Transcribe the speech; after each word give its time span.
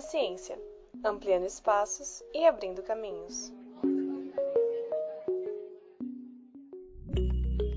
na 0.00 0.06
ciência, 0.06 0.58
ampliando 1.04 1.44
espaços 1.44 2.22
e 2.32 2.46
abrindo 2.46 2.82
caminhos. 2.82 3.52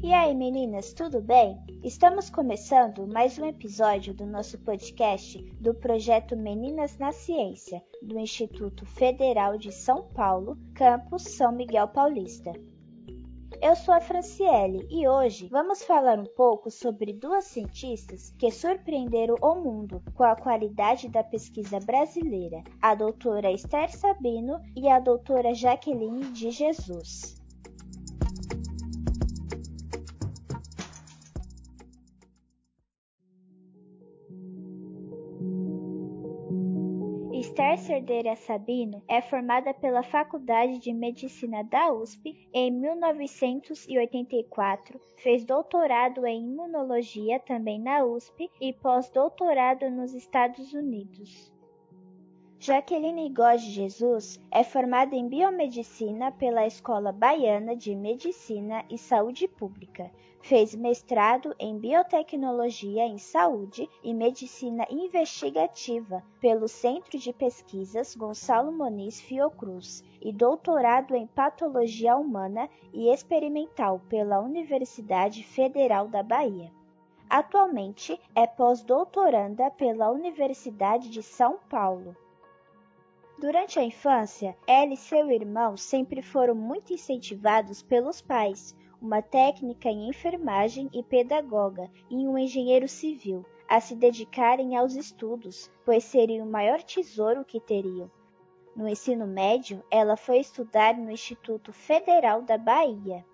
E 0.01 0.13
aí, 0.13 0.33
meninas, 0.33 0.93
tudo 0.93 1.19
bem? 1.19 1.61
Estamos 1.83 2.29
começando 2.29 3.05
mais 3.05 3.37
um 3.37 3.45
episódio 3.45 4.13
do 4.13 4.25
nosso 4.25 4.57
podcast 4.59 5.37
do 5.59 5.73
projeto 5.73 6.37
Meninas 6.37 6.97
na 6.97 7.11
Ciência, 7.11 7.83
do 8.01 8.17
Instituto 8.17 8.85
Federal 8.85 9.57
de 9.57 9.73
São 9.73 10.07
Paulo, 10.13 10.57
campus 10.73 11.23
São 11.23 11.51
Miguel 11.51 11.89
Paulista. 11.89 12.53
Eu 13.65 13.77
sou 13.77 13.93
a 13.93 14.01
Franciele 14.01 14.85
e 14.91 15.07
hoje 15.07 15.47
vamos 15.47 15.81
falar 15.83 16.19
um 16.19 16.25
pouco 16.25 16.69
sobre 16.69 17.13
duas 17.13 17.45
cientistas 17.45 18.35
que 18.37 18.51
surpreenderam 18.51 19.35
o 19.41 19.55
mundo 19.55 20.03
com 20.15 20.25
a 20.25 20.35
qualidade 20.35 21.07
da 21.07 21.23
pesquisa 21.23 21.79
brasileira, 21.79 22.61
a 22.81 22.93
doutora 22.93 23.49
Esther 23.53 23.89
Sabino 23.89 24.59
e 24.75 24.89
a 24.89 24.99
doutora 24.99 25.53
Jaqueline 25.53 26.25
de 26.33 26.51
Jesus. 26.51 27.41
Esther 37.53 37.77
Cerdeira 37.77 38.35
Sabino 38.35 39.03
é 39.07 39.21
formada 39.21 39.75
pela 39.75 40.01
Faculdade 40.01 40.79
de 40.79 40.91
Medicina 40.91 41.63
da 41.63 41.93
USP 41.93 42.49
em 42.51 42.71
1984, 42.71 44.99
fez 45.17 45.45
doutorado 45.45 46.25
em 46.25 46.47
Imunologia 46.47 47.39
também 47.39 47.79
na 47.79 48.03
USP 48.03 48.49
e 48.59 48.73
pós-doutorado 48.73 49.87
nos 49.91 50.15
Estados 50.15 50.73
Unidos. 50.73 51.52
Jaqueline 52.65 53.27
Góes 53.29 53.61
Jesus 53.61 54.39
é 54.49 54.63
formada 54.63 55.17
em 55.17 55.27
Biomedicina 55.27 56.31
pela 56.31 56.65
Escola 56.65 57.11
Baiana 57.11 57.75
de 57.75 57.93
Medicina 57.93 58.85
e 58.89 58.97
Saúde 58.97 59.49
Pública. 59.49 60.09
Fez 60.41 60.73
mestrado 60.73 61.53
em 61.59 61.77
Biotecnologia 61.77 63.05
em 63.05 63.17
Saúde 63.17 63.89
e 64.01 64.13
Medicina 64.13 64.87
Investigativa 64.89 66.23
pelo 66.39 66.69
Centro 66.69 67.17
de 67.17 67.33
Pesquisas 67.33 68.15
Gonçalo 68.15 68.71
Moniz 68.71 69.19
Fiocruz 69.19 70.01
e 70.21 70.31
doutorado 70.31 71.17
em 71.17 71.27
Patologia 71.27 72.15
Humana 72.15 72.69
e 72.93 73.09
Experimental 73.09 73.99
pela 74.07 74.39
Universidade 74.39 75.43
Federal 75.43 76.07
da 76.07 76.23
Bahia. 76.23 76.71
Atualmente 77.29 78.17
é 78.33 78.47
pós-doutoranda 78.47 79.69
pela 79.71 80.09
Universidade 80.09 81.09
de 81.09 81.21
São 81.21 81.59
Paulo. 81.69 82.15
Durante 83.43 83.77
a 83.77 83.83
infância, 83.83 84.55
ela 84.65 84.93
e 84.93 84.95
seu 84.95 85.29
irmão 85.29 85.75
sempre 85.75 86.21
foram 86.21 86.55
muito 86.55 86.93
incentivados 86.93 87.83
pelos 87.83 88.21
pais, 88.21 88.73
uma 89.01 89.21
técnica 89.21 89.89
em 89.89 90.07
enfermagem 90.07 90.89
e 90.93 91.03
pedagoga 91.03 91.91
e 92.09 92.25
um 92.25 92.37
engenheiro 92.37 92.87
civil, 92.87 93.45
a 93.67 93.81
se 93.81 93.97
dedicarem 93.97 94.77
aos 94.77 94.95
estudos, 94.95 95.69
pois 95.83 96.05
seria 96.05 96.41
o 96.41 96.49
maior 96.49 96.81
tesouro 96.81 97.43
que 97.43 97.59
teriam. 97.59 98.09
No 98.73 98.87
ensino 98.87 99.27
médio, 99.27 99.83
ela 99.91 100.15
foi 100.15 100.39
estudar 100.39 100.97
no 100.97 101.11
Instituto 101.11 101.73
Federal 101.73 102.43
da 102.43 102.57
Bahia. 102.57 103.25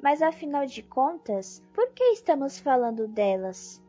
Mas 0.00 0.22
afinal 0.22 0.64
de 0.64 0.84
contas, 0.84 1.60
por 1.74 1.90
que 1.90 2.04
estamos 2.12 2.60
falando 2.60 3.08
delas? 3.08 3.82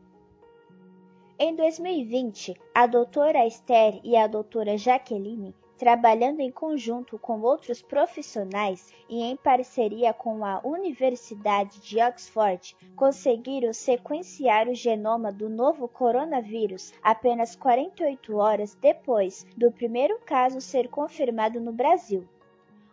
Em 1.40 1.54
2020, 1.54 2.60
a 2.74 2.84
doutora 2.84 3.46
Esther 3.46 4.00
e 4.02 4.16
a 4.16 4.26
doutora 4.26 4.76
Jaqueline, 4.76 5.54
trabalhando 5.76 6.40
em 6.40 6.50
conjunto 6.50 7.16
com 7.16 7.40
outros 7.42 7.80
profissionais 7.80 8.92
e 9.08 9.22
em 9.22 9.36
parceria 9.36 10.12
com 10.12 10.44
a 10.44 10.60
Universidade 10.64 11.80
de 11.80 12.02
Oxford, 12.02 12.76
conseguiram 12.96 13.72
sequenciar 13.72 14.66
o 14.66 14.74
genoma 14.74 15.30
do 15.30 15.48
novo 15.48 15.86
coronavírus 15.86 16.92
apenas 17.00 17.54
48 17.54 18.36
horas 18.36 18.74
depois 18.74 19.46
do 19.56 19.70
primeiro 19.70 20.18
caso 20.26 20.60
ser 20.60 20.88
confirmado 20.88 21.60
no 21.60 21.70
Brasil. 21.70 22.28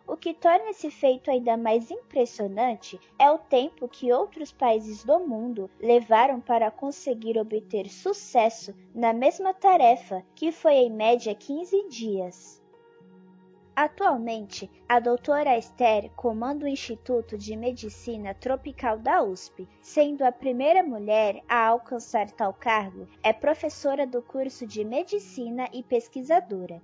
O 0.08 0.16
que 0.16 0.32
torna 0.32 0.70
esse 0.70 0.88
feito 0.88 1.30
ainda 1.30 1.56
mais 1.56 1.90
impressionante 1.90 3.00
é 3.18 3.28
o 3.28 3.38
tempo 3.38 3.88
que 3.88 4.12
outros 4.12 4.52
países 4.52 5.02
do 5.02 5.18
mundo 5.18 5.68
levaram 5.80 6.40
para 6.40 6.70
conseguir 6.70 7.36
obter 7.36 7.88
sucesso 7.88 8.72
na 8.94 9.12
mesma 9.12 9.52
tarefa, 9.52 10.24
que 10.34 10.52
foi 10.52 10.74
em 10.74 10.90
média 10.90 11.34
15 11.34 11.88
dias. 11.88 12.62
Atualmente, 13.74 14.70
a 14.88 15.00
doutora 15.00 15.58
Esther 15.58 16.10
comanda 16.16 16.64
o 16.64 16.68
Instituto 16.68 17.36
de 17.36 17.54
Medicina 17.54 18.32
Tropical 18.32 18.98
da 18.98 19.22
USP, 19.22 19.68
sendo 19.82 20.22
a 20.22 20.32
primeira 20.32 20.82
mulher 20.82 21.42
a 21.48 21.66
alcançar 21.66 22.30
tal 22.30 22.54
cargo, 22.54 23.06
é 23.22 23.34
professora 23.34 24.06
do 24.06 24.22
curso 24.22 24.66
de 24.66 24.82
Medicina 24.82 25.68
e 25.74 25.82
pesquisadora. 25.82 26.80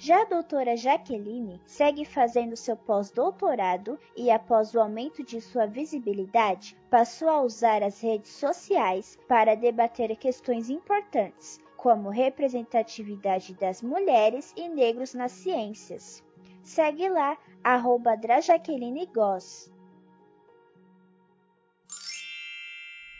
Já 0.00 0.22
a 0.22 0.24
doutora 0.26 0.76
Jaqueline 0.76 1.60
segue 1.66 2.04
fazendo 2.04 2.56
seu 2.56 2.76
pós-doutorado 2.76 3.98
e, 4.16 4.30
após 4.30 4.72
o 4.72 4.80
aumento 4.80 5.24
de 5.24 5.40
sua 5.40 5.66
visibilidade, 5.66 6.76
passou 6.88 7.28
a 7.28 7.42
usar 7.42 7.82
as 7.82 8.00
redes 8.00 8.30
sociais 8.30 9.18
para 9.26 9.56
debater 9.56 10.16
questões 10.16 10.70
importantes, 10.70 11.60
como 11.76 12.10
representatividade 12.10 13.54
das 13.54 13.82
mulheres 13.82 14.54
e 14.56 14.68
negros 14.68 15.14
nas 15.14 15.32
ciências. 15.32 16.22
Segue 16.62 17.08
lá, 17.08 17.36
arroba 17.64 18.16
Drajaqueline 18.16 19.06
Goss. 19.06 19.68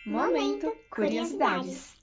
Momento 0.06 0.72
Curiosidades. 0.90 1.97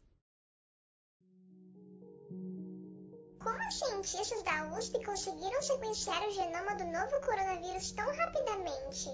Cientistas 3.76 4.42
da 4.44 4.78
USP 4.78 5.04
conseguiram 5.04 5.62
sequenciar 5.62 6.26
o 6.28 6.32
genoma 6.32 6.76
do 6.76 6.86
novo 6.86 7.26
coronavírus 7.26 7.92
tão 7.92 8.06
rapidamente? 8.06 9.10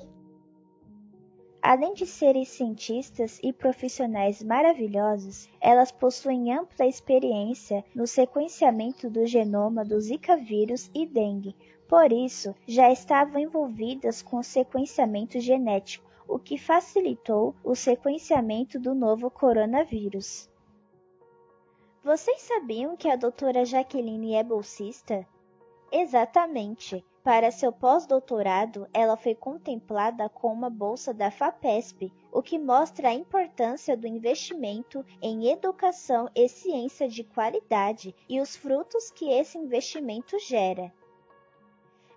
Além 1.61 1.93
de 1.93 2.07
serem 2.07 2.43
cientistas 2.43 3.39
e 3.43 3.53
profissionais 3.53 4.41
maravilhosos, 4.41 5.47
elas 5.59 5.91
possuem 5.91 6.51
ampla 6.53 6.87
experiência 6.87 7.85
no 7.93 8.07
sequenciamento 8.07 9.09
do 9.09 9.27
genoma 9.27 9.85
do 9.85 9.99
Zika 10.01 10.35
vírus 10.35 10.89
e 10.93 11.05
dengue. 11.05 11.55
Por 11.87 12.11
isso, 12.11 12.55
já 12.65 12.91
estavam 12.91 13.39
envolvidas 13.39 14.21
com 14.21 14.37
o 14.37 14.43
sequenciamento 14.43 15.39
genético, 15.39 16.09
o 16.27 16.39
que 16.39 16.57
facilitou 16.57 17.53
o 17.63 17.75
sequenciamento 17.75 18.79
do 18.79 18.95
novo 18.95 19.29
coronavírus. 19.29 20.49
Vocês 22.03 22.41
sabiam 22.41 22.97
que 22.97 23.07
a 23.07 23.15
doutora 23.15 23.63
Jaqueline 23.63 24.33
é 24.33 24.43
bolsista? 24.43 25.23
Exatamente. 25.91 27.05
Para 27.23 27.51
seu 27.51 27.71
pós-doutorado, 27.71 28.87
ela 28.91 29.15
foi 29.15 29.35
contemplada 29.35 30.27
com 30.27 30.51
uma 30.51 30.67
bolsa 30.67 31.13
da 31.13 31.29
FAPESP, 31.29 32.11
o 32.31 32.41
que 32.41 32.57
mostra 32.57 33.09
a 33.09 33.13
importância 33.13 33.95
do 33.95 34.07
investimento 34.07 35.05
em 35.21 35.49
educação 35.51 36.27
e 36.35 36.49
ciência 36.49 37.07
de 37.07 37.23
qualidade 37.23 38.15
e 38.27 38.41
os 38.41 38.55
frutos 38.55 39.11
que 39.11 39.29
esse 39.29 39.59
investimento 39.59 40.39
gera. 40.39 40.91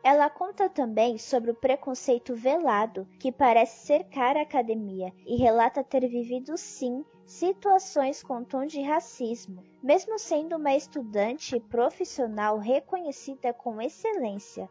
Ela 0.03 0.31
conta 0.31 0.67
também 0.67 1.19
sobre 1.19 1.51
o 1.51 1.55
preconceito 1.55 2.35
velado 2.35 3.07
que 3.21 3.31
parece 3.31 3.85
cercar 3.85 4.35
a 4.35 4.43
academia 4.43 5.13
e 5.27 5.37
relata 5.37 5.85
ter 5.85 6.09
vivido 6.09 6.57
sim 6.57 7.05
situações 7.27 8.23
com 8.23 8.45
tom 8.45 8.67
de 8.67 8.83
racismo, 8.83 9.63
mesmo 9.83 10.19
sendo 10.19 10.57
uma 10.57 10.75
estudante 10.75 11.59
profissional 11.61 12.59
reconhecida 12.59 13.53
com 13.53 13.81
excelência. 13.81 14.69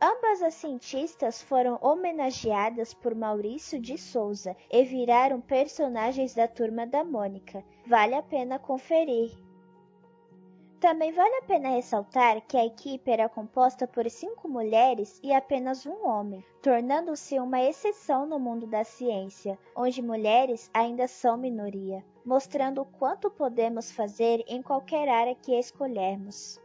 Ambas 0.00 0.42
as 0.42 0.54
cientistas 0.54 1.40
foram 1.40 1.78
homenageadas 1.80 2.92
por 2.92 3.14
Maurício 3.14 3.80
de 3.80 3.96
Souza 3.96 4.56
e 4.68 4.82
viraram 4.82 5.40
personagens 5.40 6.34
da 6.34 6.48
turma 6.48 6.84
da 6.84 7.04
Mônica. 7.04 7.64
Vale 7.86 8.16
a 8.16 8.22
pena 8.22 8.58
conferir. 8.58 9.30
Também 10.82 11.12
vale 11.12 11.36
a 11.36 11.42
pena 11.42 11.68
ressaltar 11.68 12.40
que 12.40 12.56
a 12.56 12.66
equipe 12.66 13.08
era 13.08 13.28
composta 13.28 13.86
por 13.86 14.10
cinco 14.10 14.48
mulheres 14.48 15.20
e 15.22 15.32
apenas 15.32 15.86
um 15.86 16.04
homem, 16.04 16.44
tornando-se 16.60 17.38
uma 17.38 17.62
exceção 17.62 18.26
no 18.26 18.36
mundo 18.36 18.66
da 18.66 18.82
ciência, 18.82 19.56
onde 19.76 20.02
mulheres 20.02 20.68
ainda 20.74 21.06
são 21.06 21.36
minoria, 21.36 22.04
mostrando 22.26 22.82
o 22.82 22.84
quanto 22.84 23.30
podemos 23.30 23.92
fazer 23.92 24.42
em 24.48 24.60
qualquer 24.60 25.08
área 25.08 25.36
que 25.36 25.56
escolhermos. 25.56 26.60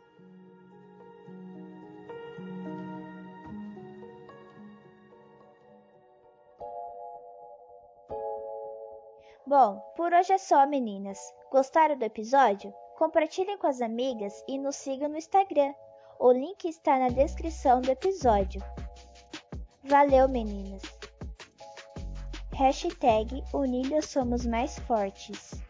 Bom, 9.45 9.79
por 9.95 10.11
hoje 10.11 10.33
é 10.33 10.39
só, 10.39 10.65
meninas. 10.65 11.19
Gostaram 11.51 11.95
do 11.95 12.03
episódio? 12.03 12.73
Compartilhem 12.97 13.59
com 13.59 13.67
as 13.67 13.79
amigas 13.79 14.43
e 14.47 14.57
nos 14.57 14.75
sigam 14.75 15.07
no 15.07 15.17
Instagram. 15.17 15.71
O 16.19 16.31
link 16.31 16.65
está 16.67 16.97
na 16.97 17.09
descrição 17.09 17.79
do 17.79 17.91
episódio. 17.91 18.59
Valeu, 19.83 20.27
meninas! 20.27 20.81
Hashtag 22.55 23.43
Unidos 23.53 24.09
Somos 24.09 24.47
Mais 24.47 24.79
Fortes. 24.79 25.66